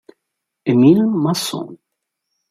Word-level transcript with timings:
Émile 0.65 1.05
Masson 1.05 1.77